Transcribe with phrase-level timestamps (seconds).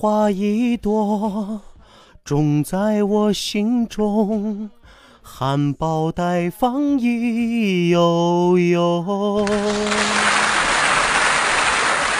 [0.00, 1.60] 花一朵，
[2.24, 4.70] 种在我心中，
[5.20, 9.46] 含苞待放意悠悠。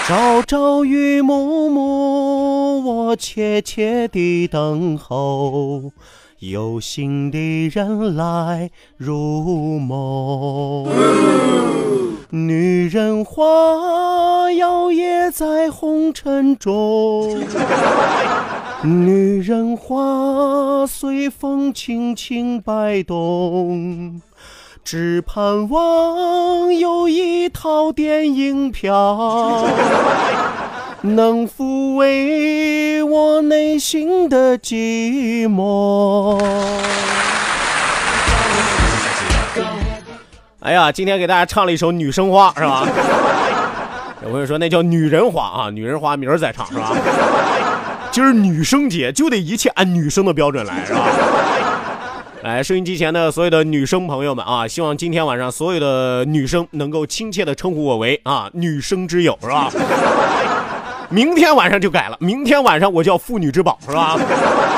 [0.07, 5.91] 朝朝与暮暮，我切切地等候。
[6.41, 10.89] 有心的人来入梦，
[12.31, 17.39] 女人花摇曳在红尘中，
[18.83, 24.23] 女人花随风轻轻摆动，
[24.83, 29.67] 只盼望有一套电影票。
[31.03, 36.39] 能抚慰我内心的寂寞。
[40.61, 42.87] 哎呀，今天给大家唱了一首《女生花》，是吧？
[44.23, 46.95] 有朋友说那叫《女人花》啊，《女人花》明儿再唱，是吧？
[48.11, 51.07] 今儿女生节就得一切按女生的标准来，是吧？
[52.43, 59.71] 来，收音机前的所有的女生朋友们啊，希望今天晚上所有的女生能够亲切的称呼我为啊女生之友，是吧？
[61.11, 64.17] 明天晚上就改了，明天晚上我叫妇女之宝，是吧？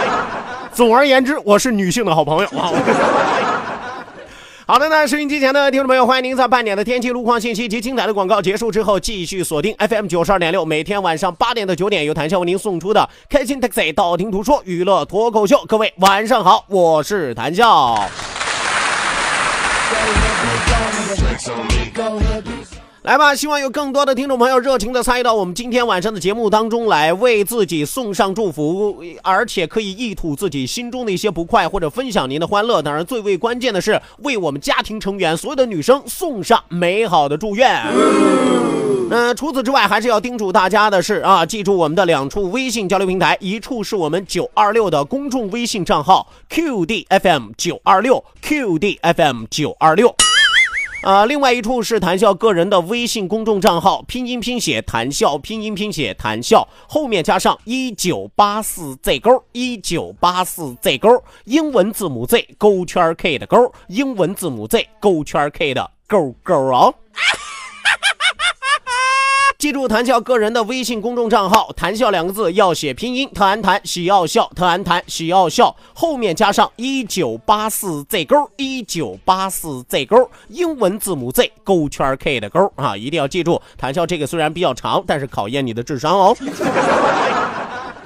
[0.73, 2.73] 总而言之，我是女性的好朋友啊。
[4.67, 15.63] 好的那，收音机前的听众朋友，欢迎您在半点的天气路况信息及精彩的广告结束之后，继续锁定 FM 九十二点六，每天晚上八点到九点，由谭笑为您送出的开心 Taxi 道听途说娱乐脱口秀。
[15.69, 18.09] 各位晚上好，我是谭笑。
[23.03, 32.81] 来吧，希望有更多的听众朋友热情的参与到我们今天晚上的节目当中来，为自己送上祝福，而且可以一吐自己心中的一些不快，或者分享您的欢乐。
[32.81, 37.83] 当然，最为关键的是为我们家庭成员所有的女生送上美好的祝愿。
[39.11, 50.15] 那除此之外，还是要叮嘱大家的是啊，记住我们的两处微信交流平台，一处是我们九二六的公众微信账号 QDFM 九二六 QDFM 九二六。
[51.03, 61.09] 啊，另外一处是谈笑个人的微信公众账号，拼音拼写谈笑，拼音拼写谈笑，后面加上一九八四 Z 勾，一九八四 Z 勾，
[61.45, 66.95] 英文字母 Z 勾圈 K 的勾，英文字母 Z 勾圈 K 的勾勾啊。
[69.63, 86.37] 记住谭笑个人的微信公众账号，谭笑两个字要写拼音，特安谭喜要笑，特安谭喜要笑，后面加上一九八四 Z 勾，一九八四 Z 勾，英文字母 Z 勾圈 K 的勾啊，一定要记住，谭笑这个虽然比较长，但是考验你的智商哦。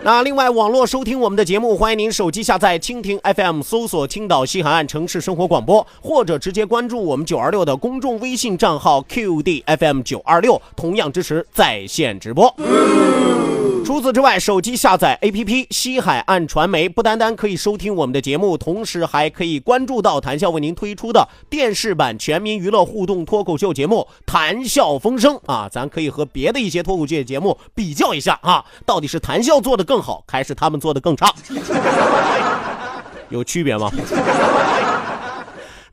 [0.02, 12.54] 那另外，网络收听我们的节目，欢迎您手机下载蜻蜓 FM，搜索青岛西海岸城市生活广播，或者直接关注我们九二六的公众微信账号 QDFM 九二六，同样支持在线直播。
[13.86, 31.32] 除此之外，手机下载 APP 西海岸传媒，不单单可以收听我们的节目，同时还可以关注到谈笑为您推出的电视版全民娱乐互动脱口秀节目《谈笑风生》啊，咱可以和别的一些脱口秀节目比较一下啊，到底是谈笑做的更好，还是他们做的更差？
[33.30, 33.88] 有区别吗？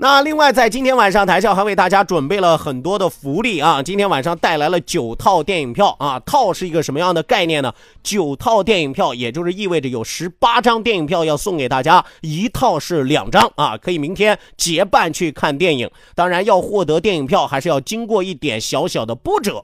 [0.04, 3.82] 那另外，在今天晚上，台校还为大家准备了很多的福利啊！
[3.82, 7.74] 今天晚上带来了九套电影票啊，套是一个什么样的概念呢？
[8.04, 15.90] 九套电影票，也就是意味着有十八张电影票要送给大家，一套是两张啊，可以明天结伴去看电影。
[16.14, 19.64] 当然，要获得电影票，还是要经过一点小小的波折。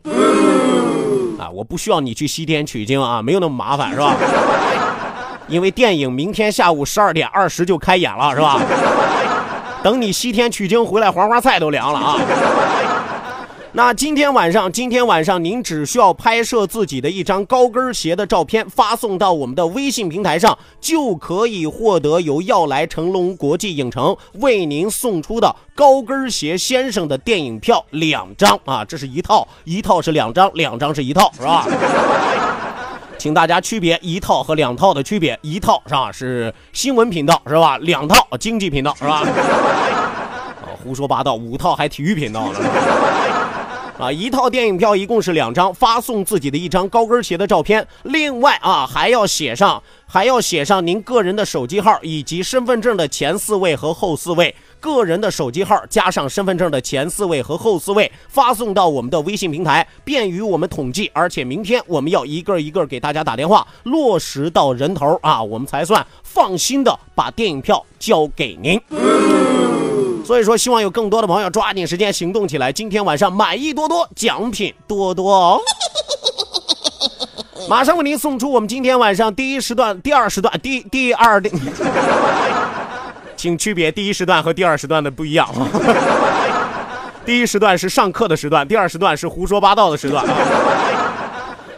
[1.38, 4.16] 啊，我不需要你去西天取经啊，没有那么麻烦，是吧？
[5.50, 8.58] 因为电影明天下午十二点二十就开演了，是吧？
[9.82, 12.18] 等你西天取经回来，黄花菜都凉了啊！
[13.72, 28.84] 那今天晚上，今天晚上您只需要拍摄自己的一张高跟鞋的照片，发送到我们的微信平台上，就可以获得由要来成龙国际影城为您送出的高跟鞋先生的电影票两张啊！
[28.84, 31.66] 这是一套，一套是两张，两张是一套，是吧？
[33.20, 36.10] 请大家区别一套和两套的区别，一套是吧？
[36.10, 37.78] 是新闻频道是吧？
[37.80, 39.18] 两套经济频道是吧？
[40.64, 42.60] 啊，胡说八道，五套还体育频道呢。
[44.00, 61.10] 啊，一套电影票一共是两张，发送自己的一张高跟鞋的照片，另外啊还要写上还要写上您个人的手机号以及身份证的前四位和后四位，个人的手机号加上身份证的前四位和后四位，发送到我们的微信平台，便于我们统计。
[61.14, 68.80] 而且明天我们要一个一个给大家打电话，落实到人头啊，我们才算放心的把电影票交给您。
[70.26, 72.72] 所以说，希望有更多的朋友抓紧时间行动起来。
[72.72, 75.60] 今天晚上买一多多，奖品多多哦！
[77.68, 81.50] 马上为您送出我们今天晚上第一时段、第二时段、第第二的，
[83.40, 85.64] 请区别第一时段和第二时段的不一样啊！
[87.26, 90.26] 第一时段是上课的时段，第二时段是胡说八道的时段。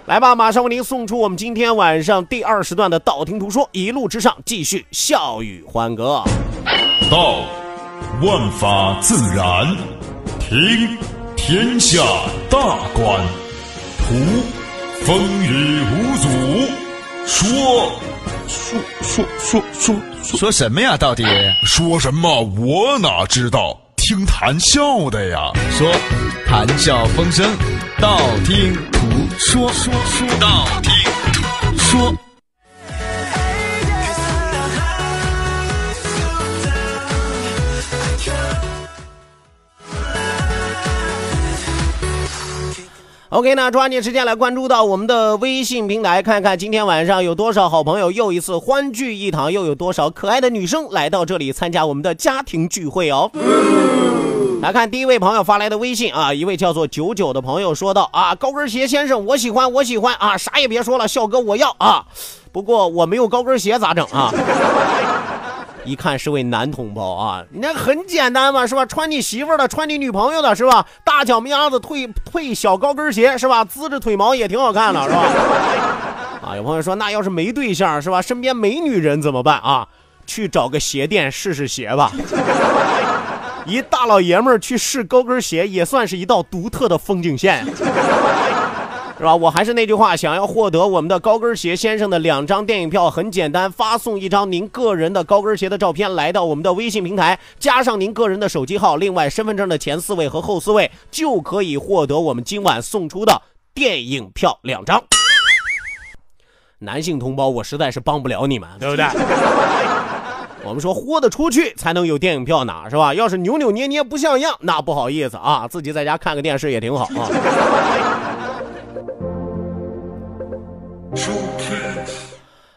[0.08, 6.24] 来吧，马上为您送出我们今天晚上第二时段的道听途说，一路之上继续笑语欢歌。
[7.12, 7.36] 道。
[8.24, 9.78] 万法自然，
[10.40, 10.98] 听
[11.38, 12.02] 天下
[12.50, 12.60] 大
[12.94, 13.22] 观，
[14.00, 14.16] 图
[15.04, 16.28] 风雨无阻，
[17.26, 17.92] 说
[18.52, 19.96] 说说说说
[20.38, 20.98] 说什么呀？
[20.98, 21.24] 到底
[21.66, 22.42] 说什么？
[22.60, 23.80] 我哪知道？
[23.96, 25.52] 听谈笑的呀。
[25.72, 25.90] 说
[26.46, 27.50] 谈笑风生，
[28.00, 29.00] 道听途
[29.38, 30.92] 说，说说道听
[31.32, 32.31] 途说。
[43.32, 53.32] OK，那抓紧时间来关注到我们的微信平台，看看今天晚上有多少好朋友又一次欢聚一堂，又有多少可爱的女生来到这里参加我们的家庭聚会哦。
[54.62, 62.04] 来看第一位朋友发来的微信啊，一位叫做九九的朋友说道啊，高跟鞋先生，我喜欢，我喜欢啊，啥也别说了，笑哥我要啊，
[62.52, 64.30] 不过我没有高跟鞋咋整啊？
[65.84, 68.86] 一看是位男同胞啊，那很简单嘛，是吧？
[68.86, 70.86] 穿你媳妇的，穿你女朋友的，是吧？
[71.04, 73.66] 大脚丫子退退小高跟鞋，是吧？
[73.66, 75.24] 滋着腿毛也挺好看的，是吧？
[76.46, 78.22] 啊，有朋友说，那要是没对象，是吧？
[78.22, 79.88] 身边没女人怎么办啊？
[80.28, 82.12] 去找个鞋店试试鞋吧。
[83.66, 87.66] 一大老爷们儿去试高跟鞋，也算是一道独特的风景线。
[89.22, 89.36] 是吧？
[89.36, 103.44] 我还是那句话，想要获得我们的高跟鞋先生的两张电影票，很简单，发送一张您个人的高跟鞋的照片来到我们的微信平台，加上您个人的手机号，另外身份证的前四位和后四位，就可以获得我们今晚送出的
[103.76, 105.04] 电影票两张。
[106.82, 109.06] 男性同胞，我实在是帮不了你们，对不对？
[110.64, 113.14] 我们说豁得出去才能有电影票拿，是吧？
[113.14, 117.30] 要是扭扭捏捏不像样，那不好意思啊，自己在家看个电视也挺好啊。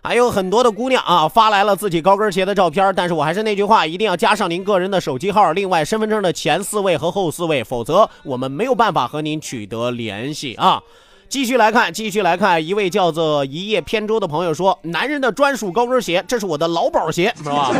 [0.02, 10.82] 还有很多的姑娘啊，发来了自己高跟鞋的照片，但是我还是那句话，一定要加上您个人的手机号，另外身份证的前四位和后四位，否则我们没有办法和您取得联系啊。
[11.26, 17.72] 继续来看，继续来看，一位叫做一叶扁舟的朋友说：“男人的专属高跟鞋，这是我的劳保鞋， 是吧？”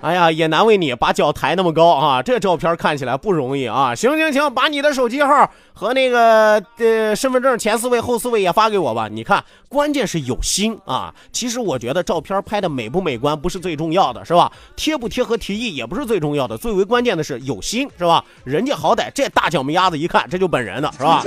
[0.00, 2.22] 哎呀，也难为你把脚抬那么高啊！
[2.22, 3.94] 这照片看起来不容易啊！
[3.94, 9.08] 行行行，把你的手机号和那个呃身份证前四位后四位也发给我吧。
[9.08, 11.14] 你看，关键是有心啊！
[11.32, 14.50] 其实我觉得照片拍的美不美观不是最重要的，是吧？
[14.74, 18.24] 贴不贴合提议也不是最重要的，最为关键的是有心，是吧？
[18.44, 21.22] 人家好歹这大脚丫子一看，这就本人的是吧？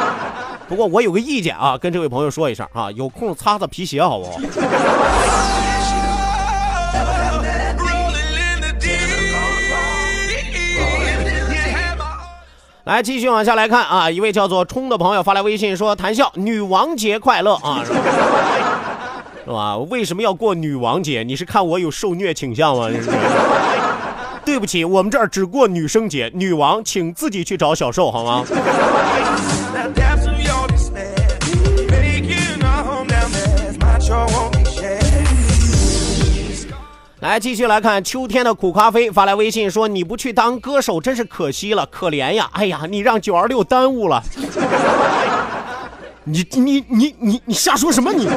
[0.66, 4.40] 不过我有个意见啊，跟这位朋友说一声啊，有空擦擦皮鞋好不好？
[12.90, 17.92] 来继续往下来看啊，一位叫做冲的朋友发来微信说：“谈笑，女王节快乐啊， 是
[19.48, 19.76] 吧？
[19.88, 21.22] 为什么要过女王节？
[21.22, 22.88] 你是看我有受虐倾向吗？
[24.44, 28.44] 对不起，我们这儿只过女生节，女王请自己去找小受好吗？”
[37.30, 42.50] 来继续来看秋天的苦咖啡发来微信说：“你不去当歌手真是可惜了，可怜呀！
[42.54, 44.20] 哎呀，你让九二六耽误了。
[46.26, 48.28] ”你你你你你瞎说什么你？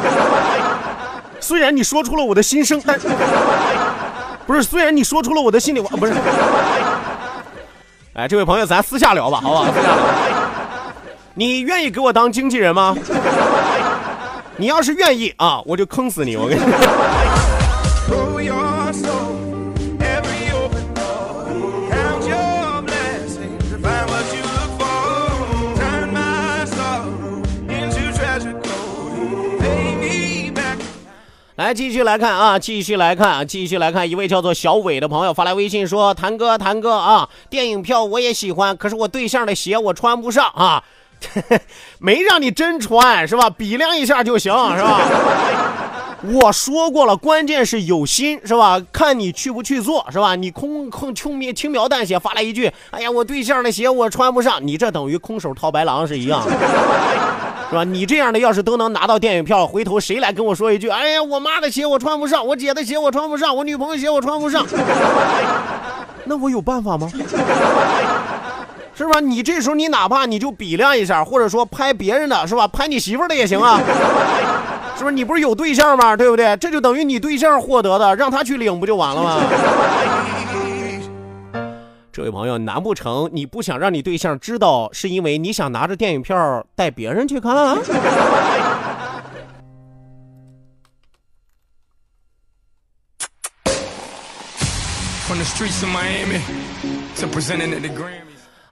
[1.40, 2.96] 虽然你说出了我的心声，但
[4.46, 6.14] 不是，虽然你说出了我的心里话，不是。
[8.14, 9.66] 哎，这位朋友，咱私下聊吧，好不好？
[9.66, 9.98] 私下聊。
[11.34, 12.96] 你愿意给我当经纪人吗？
[14.56, 16.38] 你要是愿意啊，我就坑死你！
[16.38, 16.62] 我跟你。
[31.56, 40.84] 来继续来看啊，继续来看，继续来看，一位叫做小伟的朋友发来微信说：“谭哥，谭哥啊，电影票我也喜欢，可是我对象的鞋我穿不上啊，
[42.00, 43.52] 没让你真穿是吧？
[43.52, 45.83] 比量一下就行是吧？
[46.32, 48.82] 我说过了，关键是有心是吧？
[48.92, 50.36] 看你去不去做是吧？
[50.36, 56.42] 你空空轻描轻描淡写发来一句，哎呀，我对象的鞋我穿不上，你这等于空手套白狼是一样。”
[57.70, 57.84] 是吧？
[57.84, 60.90] 你这样的要是都能拿到电影票，回头谁来跟我说一句？
[60.90, 64.64] 哎呀，我妈的鞋我穿不上，我姐的鞋我穿不上，我女朋友鞋我穿不上，
[66.26, 67.10] 那我有办法吗？
[68.96, 69.20] 是吧？
[69.20, 72.68] 你这时候你哪怕你就比量一下，或者说拍别人的是吧？
[72.68, 73.82] 拍你媳妇的也行啊，
[74.96, 75.16] 是不是？
[75.16, 76.16] 你不是有对象吗？
[76.16, 76.56] 对不对？
[76.58, 79.42] 这就等于你对象获得的，让他去领不就完了吗？
[82.12, 87.78] 这位朋友，难不成你不想让你对象知道，是因为你想拿着电影票带别人去看？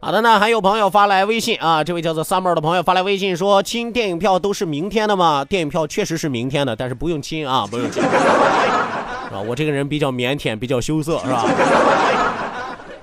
[0.03, 5.46] 好的呢，还有朋友发来微信啊，这位叫做 Summer 的朋友发来微信说：“亲，电影票都是明天的吗？
[5.46, 9.39] 电影票确实是明天的，但是不用亲啊，不用亲，啊？
[9.48, 11.46] 我这个人比较腼腆，比较羞涩，是吧？”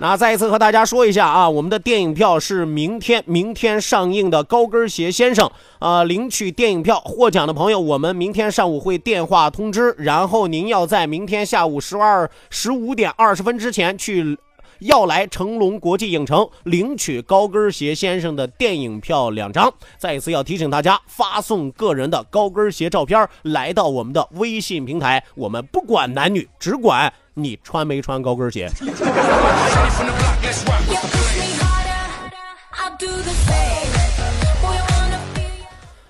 [0.00, 5.46] 那再一次和大家说一下啊，我们的电影票是明天明天上映的《高跟鞋先生》
[5.78, 14.36] 啊，领取电影票获奖的朋友，我们明天上午会电话通知，然后您要在明天下午十二十五点二十分之前去
[14.80, 19.72] 要来成龙国际影城领取《高跟鞋先生》的电影票两张。
[19.98, 27.12] 再一次要提醒大家，发送个人的高跟鞋照片来到我们的微信平台，我们不管男女，只管。
[27.34, 28.68] 你穿没穿高跟鞋？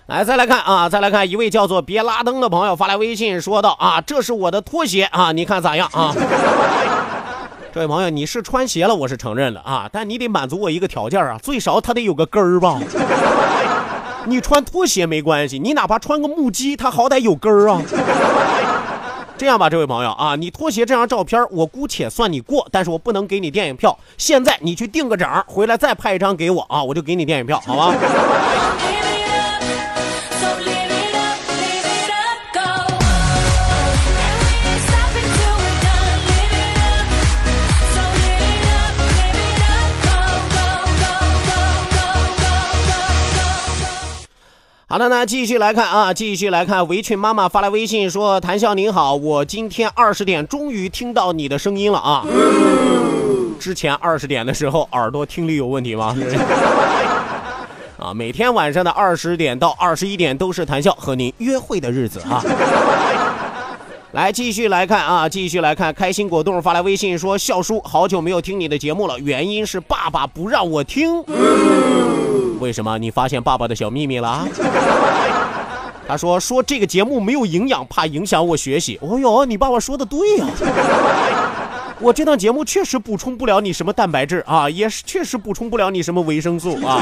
[0.07, 6.15] 来，再来看啊，再来看一位叫做别拉登的朋友发来微信说道啊，这是我的拖鞋啊，你看咋样啊？
[7.71, 12.81] 这位朋友，你是穿鞋了，我是承认的啊，但你得满足我一个条件啊，最少它得有个跟儿吧？
[14.27, 17.83] 你穿拖鞋没关系，你哪怕穿个木屐，它好歹有跟儿啊。
[19.37, 23.97] 这样吧，这位朋友啊，你拖鞋这张照片，我姑且算你过，但是我不能给你电影票。
[24.17, 27.95] 现在你去定个整，回来再拍一张给我啊，我就给你电影票，好吧？
[44.91, 46.89] 好的，那继续来看啊，继续来看。
[46.89, 52.25] 围裙妈妈发来微信说：“谭笑您好，我今天二十点终于听到你的声音了啊！
[53.61, 56.17] 之前二十点的时候耳朵听力有问题吗？
[58.01, 62.43] 啊，每天晚上的二十点到二十一点都是谭笑和您约会的日子啊！
[64.19, 65.95] 来继续来看啊，继续来看。
[65.95, 71.23] 开心果冻发来微信说：笑叔，好久没有听你的节目了，原因是爸爸不让我听。”
[72.59, 72.99] 为什么？
[72.99, 74.45] 你发现爸爸的小秘密了？
[76.09, 78.99] 他说说这个节目没有营养，怕影响我学习。
[79.01, 80.47] 哦哟，你爸爸说的对呀，
[82.03, 87.01] 我这档节目确实补充不了你什么蛋白质啊，也是确实补充不了你什么维生素啊，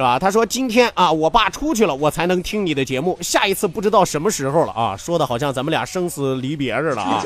[0.00, 0.18] 是吧？
[0.18, 3.18] 他说今天啊，我爸出去了，我才能听你的节目。
[3.20, 7.22] 下一次不知道什么时候了啊，说的好像咱们俩生死离别似的啊。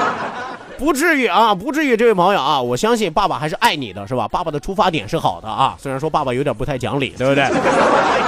[0.80, 4.26] 不至于啊，不至于，这位朋友啊，我相信爸爸还是爱你的，是吧？
[4.28, 7.44] 爸爸的出发点是好的啊，虽然说爸爸有点不太讲理，对不对？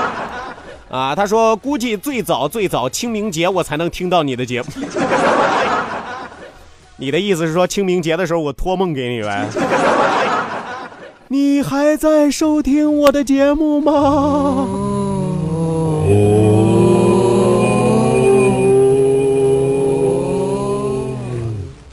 [0.95, 4.69] 啊，他说估计最早最早清明节我才能听到你的节目。
[6.97, 9.49] 你的意思是说清明节的时候我托梦给你呗？
[11.33, 14.69] 你还在收听我的节目吗？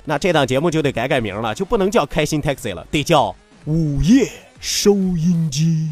[0.04, 4.30] 那这档节目就得改改名了，就不能叫开心 taxi 了，得叫午夜
[4.60, 5.88] 收音机。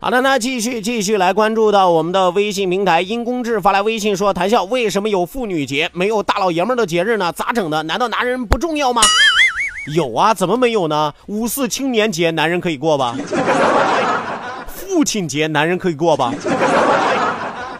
[0.00, 7.32] 好的，那继续继续来关注到我们的微信平台，因公志发来微信说：“谈笑，为什么有妇女节，没有大老爷们的节日呢？
[7.32, 7.82] 咋整的？
[7.82, 9.02] 难道男人不重要吗？”
[9.96, 11.12] 有啊，怎么没有呢？
[11.26, 13.16] 五四青年节男人可以过吧？
[14.68, 16.32] 父亲节男人可以过吧？
[16.40, 16.48] 是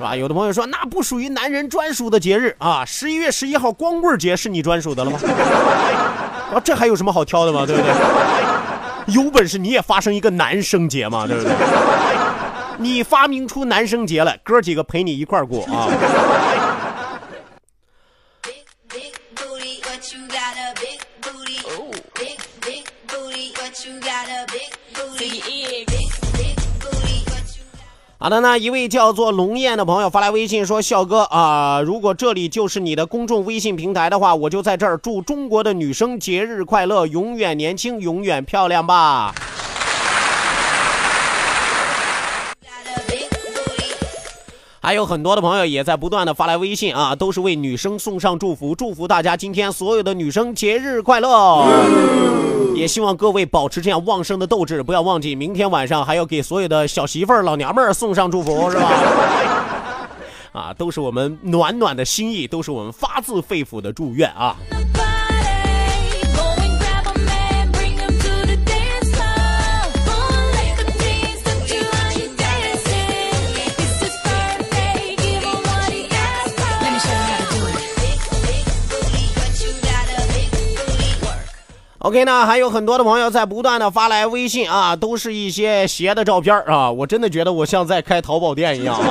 [0.02, 0.16] 吧？
[0.16, 2.84] 有的朋友说那不属于男人专属的节日啊！
[2.84, 5.20] 十一月十一号光棍节是你专属的了吗？
[6.52, 7.64] 啊，这还有什么好挑的吗？
[7.64, 7.92] 对不对？
[9.08, 11.52] 有本事你也发生一个男生节嘛，对不对？
[12.80, 15.88] 你发明出男生节来，哥几个陪你一块过啊！
[28.20, 39.32] 好的，那一位叫做龙燕的朋友发来微信说：“笑哥啊，如果这里就是你的公众微信平台的话，我就在这儿祝中国的女生节日快乐，永远年轻，永远漂亮吧。”
[44.88, 51.66] 还有很多的朋友也在不断的发来微信啊，都是为女生送上祝福，祝福大家今天所有的女生节日快乐。
[52.74, 58.90] 也希望各位保持这样旺盛的斗志，不要忘记明天晚上还要给所有的小媳妇儿、老娘们儿送上祝福，是吧？
[60.56, 64.56] 啊，都是我们暖暖的心意，都是我们发自肺腑的祝愿啊。
[82.00, 89.04] OK 呢，还有很多的朋友在不断的发来微信啊，都是一些鞋的照片啊，我真的觉得我像在开淘宝店一样啊。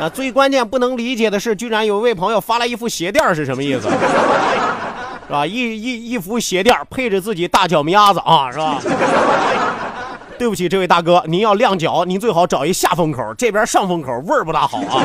[0.00, 3.82] 啊，最关键不能理解的是，居然有一位朋友发来一副鞋垫是什么意思？
[3.82, 5.46] 是吧？
[5.46, 8.80] 一一一副鞋垫配着自己大脚丫子啊，是吧？
[10.36, 15.04] 对不起，这位大哥，您要晾脚，您最好找一下风口，这边上风口味儿不大好啊。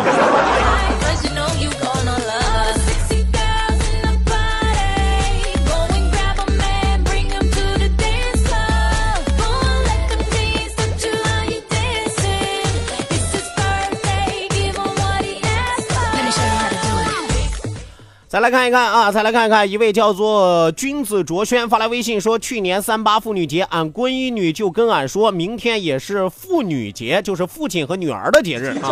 [18.36, 28.91] 再来看一看啊，再来看一看，一位叫做君子卓轩发来微信说，去年三八妇女节，俺闺女就跟俺说，明天也是妇女节，就是父亲和女儿的节日啊。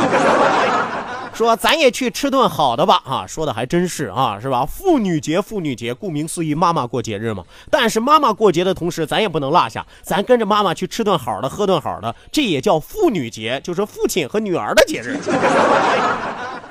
[1.35, 4.65] 说咱也去吃顿好的吧啊，说的还真是啊，是吧？
[4.65, 7.43] 妇女节，妇女节，顾名思义，妈妈过节日嘛。
[7.69, 15.19] 但是妈妈过节的同时，咱也不能落下，咱跟着妈妈去吃顿好的，喝顿好的，这也叫妇女节，就是父亲和女儿的节日。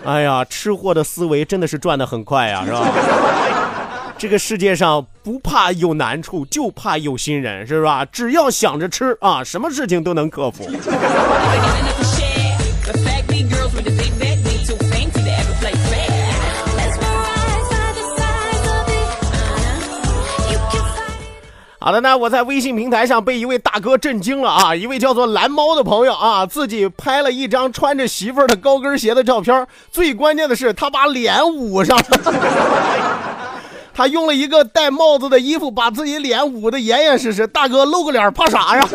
[0.05, 2.87] 哎呀，吃货的思维真的是转的很快呀， 是吧？
[4.19, 8.05] 这个世界上不怕有难处，就怕有心人，是吧？
[8.05, 10.69] 只要想着吃啊，什么事情都能克服。
[21.85, 24.73] 好的，那我在微信平台上被一位大哥震惊了啊！
[24.73, 29.66] 一位叫做蓝猫的朋友啊，自己拍了一张穿着媳妇儿的高跟鞋的照片。
[29.90, 32.05] 最关键的是，他把脸捂上了，
[33.92, 37.49] 他用了一个戴帽子的衣服把自己脸捂得严严实实。
[37.49, 38.88] 大哥露个脸怕啥呀？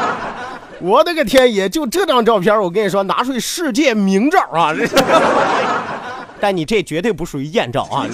[0.80, 1.68] 我的个天爷！
[1.68, 4.72] 就这张照片，我跟你说，拿出去世界名照啊！
[6.40, 8.06] 但你这绝对不属于艳照啊！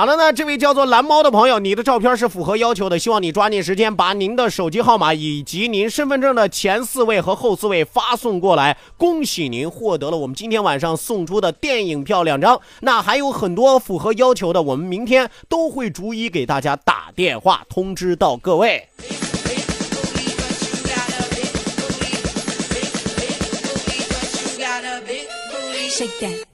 [0.00, 8.78] 好了，那这位叫做蓝猫的朋友，你的照片是符合要求的，希望你抓紧时间把您的手机号码以及您身份证的前四位和后四位发送过来。
[8.96, 12.58] 恭喜您获得了我们今天晚上送出的电影票两张。
[12.80, 18.88] 那还有很多符合要求的，我们明天都会逐一给大家打电话通知到各位。
[25.90, 26.49] Shake that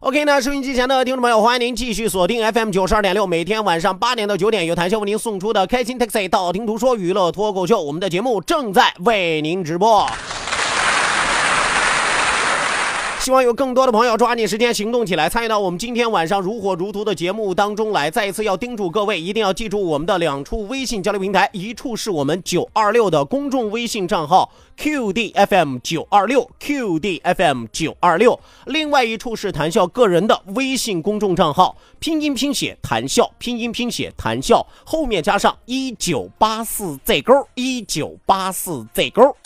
[0.00, 10.08] OK，那收音机前的听众朋友，欢迎您继续锁定 FM 九十二点六，每天晚上八点到九点，由谭笑为您送出的开心 Taxi 道听途说娱乐脱口秀，我们的节目正在为您直播。
[13.28, 18.10] 希望有更多的朋友抓紧时间行动起来，参与到我们今天晚上如火如荼的节目当中来。
[18.10, 39.36] 再一次要叮嘱各位，一定要记住我们的两处微信交流平台，一处是我们九二六的公众微信账号 QDFM 九二六 QDFM 九二六，另外一处是谈笑个人的微信公众账号，拼音拼写谈笑，拼音拼写谈笑，后面加上一九八四 Z 勾一九八四 Z 勾。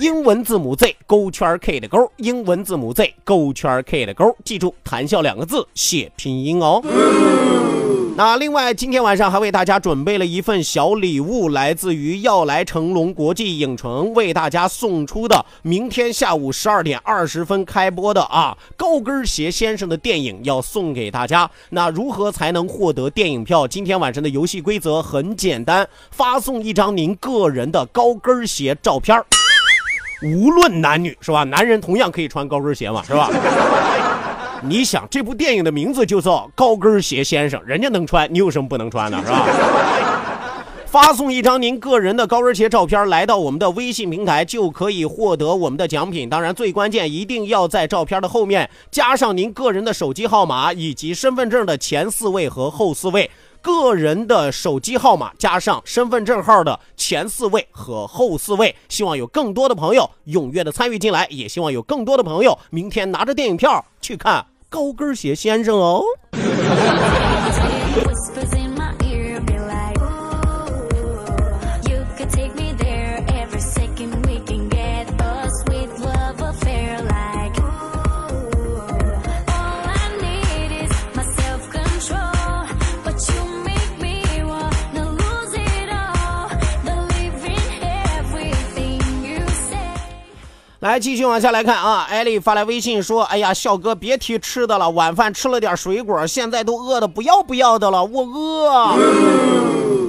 [0.00, 6.82] 英文字母 Z 勾圈 K 的勾，英文字母 Z 勾圈 K 的勾，记住“谈笑”两个字写拼音哦。
[8.16, 21.48] 那另外，今天晚上还为大家准备了一份小礼物，来自于耀来成龙国际影城为大家送出的，明天下午十二点二十分开播的啊高跟鞋先生的电影要送给大家。
[21.70, 23.66] 那如何才能获得电影票？
[23.68, 29.20] 今天晚上的游戏规则很简单，发送一张您个人的高跟鞋照片
[30.24, 31.44] 无论男女是吧？
[31.44, 33.30] 男人同样可以穿高跟鞋嘛，是吧？
[34.66, 39.46] 你想，这部电影的名字就叫《高跟鞋先生》，人家能穿，你有什么不能穿的，是吧？
[40.86, 46.30] 发送一张您个人的高跟鞋照片来到我们的微信平台，就可以获得我们的奖品。
[46.30, 53.30] 当然，最关键一定要在照片的后面加上您个人的手机号码以及身份证的前四位和后四位。
[53.64, 58.76] 个人的手机号码加上身份证号的前四位和后四位。
[58.90, 64.44] 希望有更多的朋友踊跃的参与进来，也希望有更多的朋友明天拿着电影票去看。
[64.68, 66.02] 高跟鞋先生哦。
[90.84, 92.06] 来，继续往下来看啊！
[92.10, 98.68] 艾丽发来微信说：“哎呀，笑哥，别提吃的了，晚饭吃了点水果，现在都饿的不要不要的了，我饿。”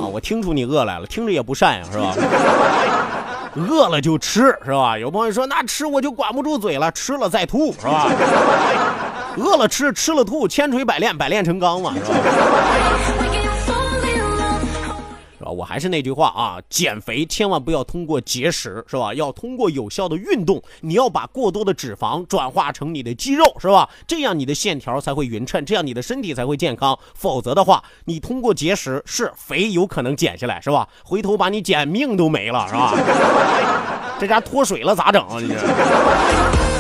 [0.04, 2.14] 啊，我听出你饿来了，听着也不善呀，是吧？
[3.56, 4.98] 饿了就吃，是吧？
[5.00, 8.12] 有朋友说，那吃我就管不住嘴了，吃了再吐，是吧？
[9.40, 12.18] 饿了吃，吃了吐，千锤百炼，百炼成钢嘛，是吧？
[15.46, 19.14] 啊我还是那句话啊，减肥千万不要通过节食，是吧？
[19.14, 20.62] 要通过有效的运动。
[20.82, 23.88] 你要把过多的脂肪转化成你的肌肉，是吧？
[24.08, 26.98] 这样你的线条才会匀称，这样你的身体才会健康。
[27.14, 30.88] 否则的话，你通过节食是肥有可能减下来，是吧？
[31.04, 32.94] 回头把你减命都没了，是吧？
[34.20, 35.38] 这家脱水了咋整啊？
[35.40, 36.75] 你这。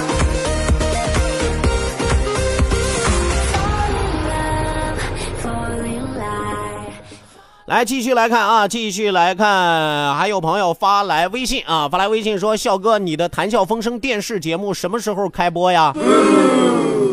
[7.65, 15.91] 来继续来看啊，继续来看，还有朋友发来微信啊，发来微信说：“笑哥，你的谈笑风生电视节目什么时候开播呀？”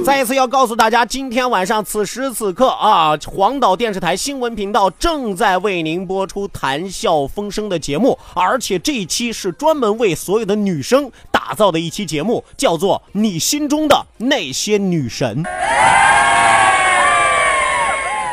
[0.04, 15.42] 再一次要告诉大家，今天晚上此时此刻啊，黄岛电视台新闻频道正在为您播出谈笑风生的节目，而且这一期是专门为所有的女生打造的一期节目，叫做《你心中的那些女神》。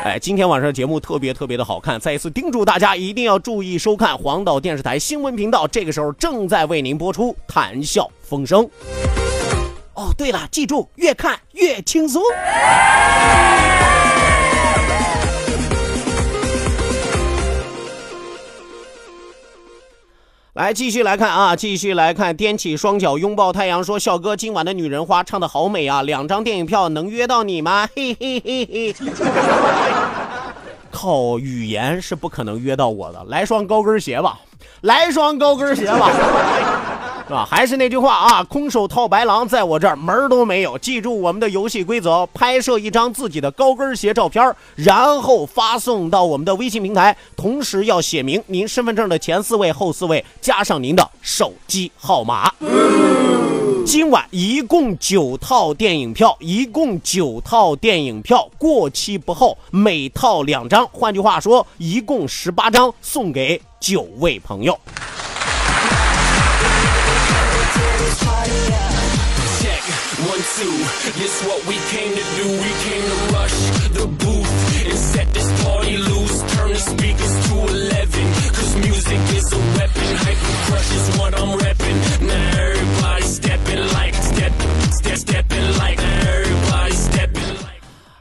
[0.02, 8.64] 哎，今天晚上节目特别特别的好看，再一次叮嘱大家一定要注意收看黄岛电视台新闻频道，这个时候正在为您播出《谈笑风生》。
[9.92, 12.22] 哦，对了，记住越看越轻松。
[20.60, 27.88] 来继续来看啊，继续来看，踮起双脚拥抱太阳，说笑哥今晚的女人花唱的好美啊，两张电影票能约到你吗？
[27.96, 28.94] 嘿嘿嘿嘿，
[30.92, 34.38] 靠语言是不可能约到我的，来双高跟鞋吧，
[34.82, 36.10] 来双高跟鞋吧。
[37.32, 40.76] 啊，还是那句话啊，空手套白狼，在我这儿门儿都没有。
[40.78, 52.52] 记住我们的游戏规则：拍摄一张自己的高跟鞋照片，然后发送到我们的微信平台，同时要写明您身份证的前四位、后四位，加上您的手机号码。
[53.86, 60.86] 今晚一共九套电影票，一共九套电影票，过期不候，每套两张。
[60.92, 64.78] 换句话说，一共十八张，送给九位朋友。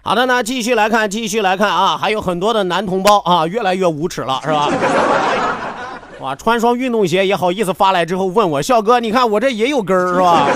[0.01, 4.67] 好的，那继续来看，继续来看啊，还有很多的男同胞啊，越来越无耻了，是吧？
[6.19, 10.47] 哇，穿双运动鞋也好意思发来之后问我，笑哥，你看我这也有根儿，是吧？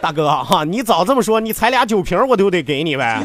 [0.00, 3.22] 大哥哈，你早这么说，你踩俩酒瓶我都得给你呗。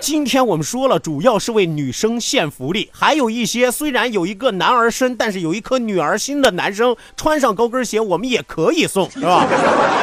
[0.00, 9.46] 今天我们说了，主要是为女生献福利，还有一些虽然有一个男儿身，但是有一颗女儿心的男生穿上高跟鞋，我们也可以送，是吧？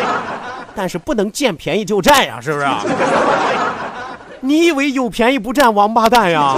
[0.73, 2.65] 但是不能见便宜就占呀，是不是？
[4.41, 6.55] 你以为有便宜不占，王八蛋呀？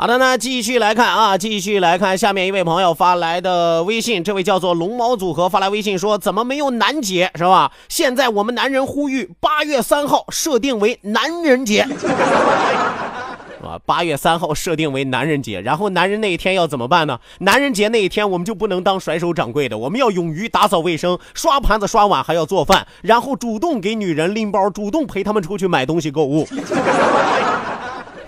[0.00, 7.72] 好的呢，继续来看啊，继续来看下面一位朋友发来的微信，这位叫做龙猫组合发来微信说，怎么没有男节是吧？
[7.88, 11.84] 现在我们男人呼吁八月三号设定为男人节。
[13.60, 17.18] 啊，八月三号设定为男人节，然后男人那一天要怎么办呢？
[17.40, 26.46] 男人节那一天我们就不能当甩手掌柜的，我们要勇于打扫卫生、刷盘子、刷碗，还要做饭，然后主动给女人拎包，主动陪他们出去买东西购物。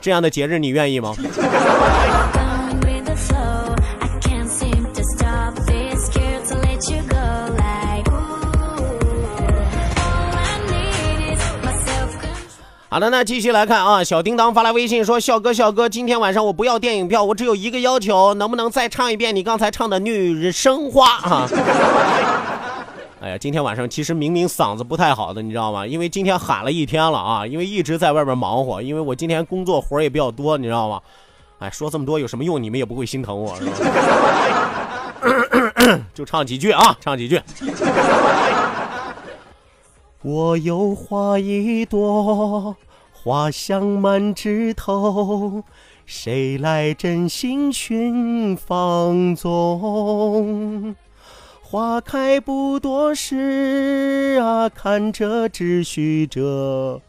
[0.00, 1.14] 这样的节日你愿意吗？
[12.92, 21.48] 好的，那继续来看啊，小叮当发来微信说：“笑哥，笑哥，今天晚上我不要电影票，我只有一个要求，能不能再唱一遍你刚才唱的《女生花》啊？”
[23.20, 25.86] 哎呀，今天晚上其实明明嗓子不太好的，你知道吗？
[25.86, 30.98] 因为今天喊了一天了啊，因为一直在外边忙活，因为我今天工作活也比较多，你知道吗？
[31.58, 32.62] 哎，说这么多有什么用？
[32.62, 33.72] 你们也不会心疼我，是吧？
[36.14, 37.38] 就唱几句啊，唱几句。
[40.22, 42.74] 我有花一朵，
[43.12, 45.62] 花香满枝头，
[46.06, 50.96] 谁来真心寻芳踪？
[51.70, 57.00] 花开不多时啊，看着只许着，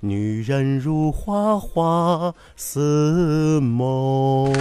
[0.00, 4.52] 女人如花花似梦。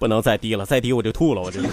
[0.00, 1.68] 不能再低了，再低我就吐了，我真的。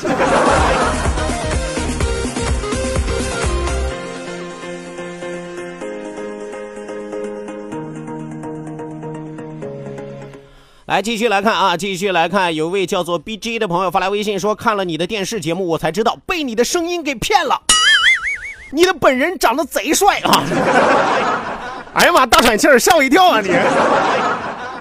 [10.90, 17.62] 来继续来看啊，继续来看，有位叫做 B G 的朋友发来微信说，看了你的电视节目，我才知道被你的声音给骗了。
[18.72, 20.44] 你的本人长得贼帅啊！
[21.94, 23.52] 哎呀妈，大喘气儿，吓我一跳啊你！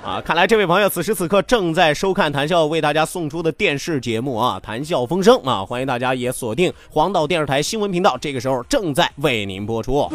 [0.02, 10.10] 啊，看来这位朋友此时此刻正在收看谈笑为大家送出的电视节目啊，谈笑风生啊，欢迎大家也锁定黄岛电视台新闻频道，这个时候正在为您播出。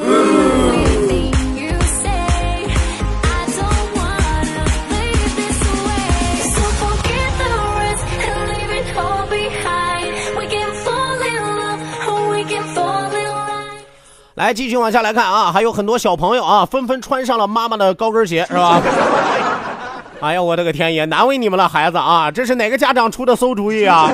[14.36, 18.82] 来，继续往下来看啊，还有很多小朋友啊，纷纷穿上了妈妈的高跟鞋，是吧？
[20.22, 22.32] 哎呀，我的个天爷，难为你们了，孩子啊！
[22.32, 24.10] 这是哪个家长出的馊主意啊？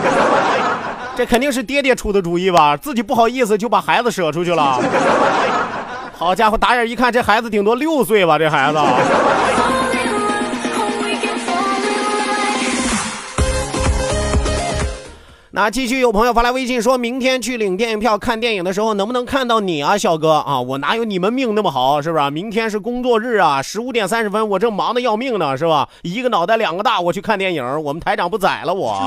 [1.16, 2.76] 这肯定是爹爹出的主意吧？
[2.76, 4.78] 自己不好意思就把孩子舍出去了。
[6.18, 8.38] 好家伙，打眼一看，这孩子顶多六岁吧？
[8.38, 8.80] 这孩子。
[15.60, 20.62] 啊继续有朋友发来微信说，明天去领电影票看电影的时候，能不能看到你啊，小哥啊？
[20.62, 22.30] 我哪有你们命那么好，是不是？
[22.32, 25.89] 明天是工作日啊，十五点三十分，我正忙得要命呢，是吧？
[26.02, 28.98] 一个脑袋两个大，我去看电影，我们台长不宰了我。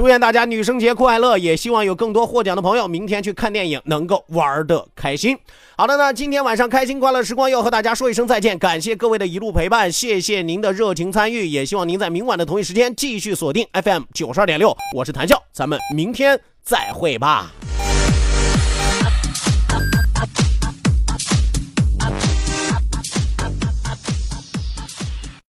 [0.00, 1.36] 祝愿大家女生节快乐！
[1.36, 5.36] 也希望有更多获奖的朋友明天去看电影能够玩的开心。
[5.76, 17.52] 好的，那今天晚上开心快乐时光要和大家说一声再见，感谢各位的一路陪伴，谢谢您的热情参与，也希望您在明晚的同一时间继续锁定 FM 九十二点六，我是谭笑，咱们明天再会吧。